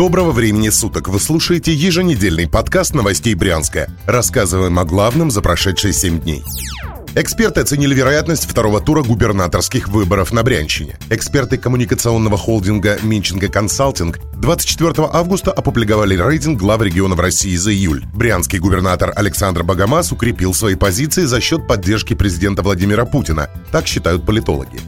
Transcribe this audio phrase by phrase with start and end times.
[0.00, 1.08] Доброго времени суток!
[1.08, 3.86] Вы слушаете еженедельный подкаст новостей Брянска.
[4.06, 6.42] Рассказываем о главном за прошедшие 7 дней.
[7.14, 10.96] Эксперты оценили вероятность второго тура губернаторских выборов на Брянщине.
[11.10, 18.02] Эксперты коммуникационного холдинга Минченко Консалтинг 24 августа опубликовали рейтинг глав регионов России за июль.
[18.14, 23.50] Брянский губернатор Александр Богомаз укрепил свои позиции за счет поддержки президента Владимира Путина.
[23.70, 24.80] Так считают политологи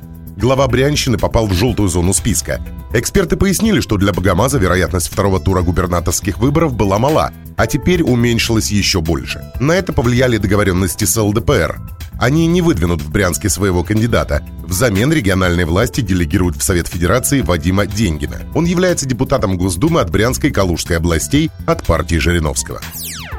[0.42, 2.60] глава Брянщины попал в желтую зону списка.
[2.92, 8.72] Эксперты пояснили, что для Богомаза вероятность второго тура губернаторских выборов была мала, а теперь уменьшилась
[8.72, 9.40] еще больше.
[9.60, 11.80] На это повлияли договоренности с ЛДПР.
[12.20, 14.44] Они не выдвинут в Брянске своего кандидата.
[14.64, 18.40] Взамен региональные власти делегируют в Совет Федерации Вадима Деньгина.
[18.52, 22.80] Он является депутатом Госдумы от Брянской и Калужской областей от партии Жириновского.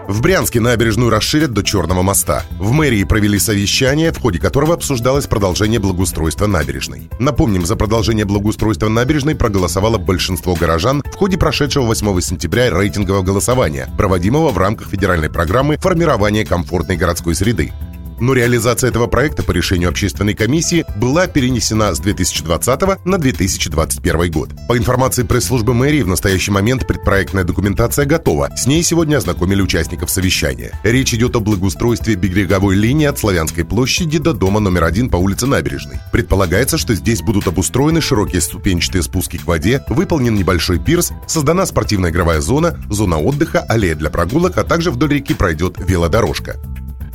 [0.07, 2.43] В Брянске набережную расширят до Черного моста.
[2.59, 7.09] В мэрии провели совещание, в ходе которого обсуждалось продолжение благоустройства набережной.
[7.19, 13.87] Напомним, за продолжение благоустройства набережной проголосовало большинство горожан в ходе прошедшего 8 сентября рейтингового голосования,
[13.97, 17.71] проводимого в рамках федеральной программы формирования комфортной городской среды
[18.19, 24.49] но реализация этого проекта по решению общественной комиссии была перенесена с 2020 на 2021 год.
[24.67, 28.49] По информации пресс-службы мэрии, в настоящий момент предпроектная документация готова.
[28.55, 30.79] С ней сегодня ознакомили участников совещания.
[30.83, 35.47] Речь идет о благоустройстве береговой линии от Славянской площади до дома номер один по улице
[35.47, 35.99] Набережной.
[36.11, 42.11] Предполагается, что здесь будут обустроены широкие ступенчатые спуски к воде, выполнен небольшой пирс, создана спортивная
[42.11, 46.59] игровая зона, зона отдыха, аллея для прогулок, а также вдоль реки пройдет велодорожка.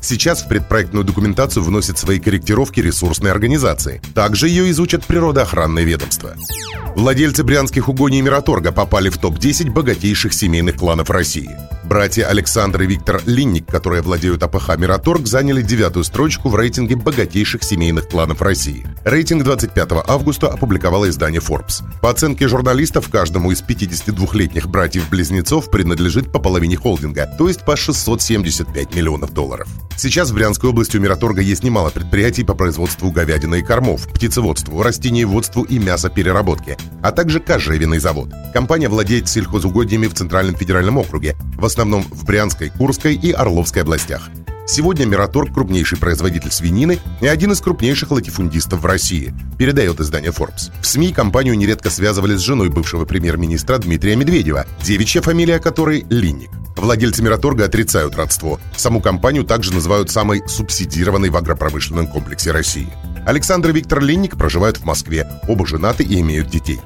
[0.01, 4.01] Сейчас в предпроектную документацию вносят свои корректировки ресурсные организации.
[4.15, 6.35] Также ее изучат природоохранные ведомства.
[6.95, 11.57] Владельцы брянских угоний Мираторга попали в топ-10 богатейших семейных кланов России.
[11.85, 17.63] Братья Александр и Виктор Линник, которые владеют АПХ «Мираторг», заняли девятую строчку в рейтинге богатейших
[17.63, 18.87] семейных кланов России.
[19.05, 21.83] Рейтинг 25 августа опубликовало издание Forbes.
[22.03, 28.95] По оценке журналистов, каждому из 52-летних братьев-близнецов принадлежит по половине холдинга, то есть по 675
[28.95, 29.69] миллионов долларов.
[29.99, 34.81] Сейчас в Брянской области у Мираторга есть немало предприятий по производству говядины и кормов, птицеводству,
[34.81, 38.31] растениеводству и мясопереработке, а также кожевенный завод.
[38.55, 44.31] Компания владеет сельхозугодьями в Центральном федеральном округе, в основном в Брянской, Курской и Орловской областях.
[44.69, 50.71] Сегодня Мираторг– крупнейший производитель свинины и один из крупнейших латифундистов в России, передает издание Forbes.
[50.81, 56.51] В СМИ компанию нередко связывали с женой бывшего премьер-министра Дмитрия Медведева, девичья фамилия которой– Линник.
[56.79, 58.61] Владельцы Мираторга отрицают родство.
[58.77, 62.89] Саму компанию также называют самой субсидированной в агропромышленном комплексе России.
[63.27, 66.81] Александр и Виктор Линник проживают в Москве, оба женаты и имеют детей.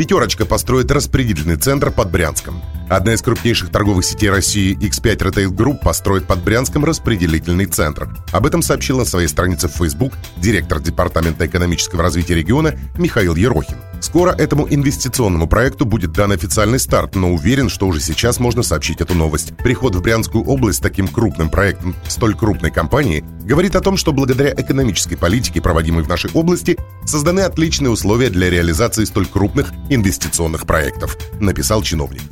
[0.00, 2.62] «Пятерочка» построит распределительный центр под Брянском.
[2.88, 8.08] Одна из крупнейших торговых сетей России X5 Retail Group построит под Брянском распределительный центр.
[8.32, 13.76] Об этом сообщил на своей странице в Facebook директор Департамента экономического развития региона Михаил Ерохин.
[14.00, 19.02] Скоро этому инвестиционному проекту будет дан официальный старт, но уверен, что уже сейчас можно сообщить
[19.02, 19.54] эту новость.
[19.58, 24.52] Приход в Брянскую область таким крупным проектом столь крупной компании говорит о том, что благодаря
[24.52, 31.18] экономической политике, проводимой в нашей области, созданы отличные условия для реализации столь крупных инвестиционных проектов,
[31.40, 32.22] написал чиновник.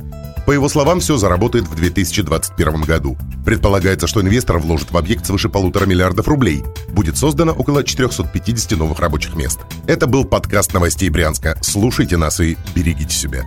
[0.49, 3.15] По его словам, все заработает в 2021 году.
[3.45, 6.63] Предполагается, что инвестор вложит в объект свыше полутора миллиардов рублей.
[6.89, 9.59] Будет создано около 450 новых рабочих мест.
[9.85, 11.55] Это был подкаст новостей Брянска.
[11.61, 13.43] Слушайте нас и берегите себя.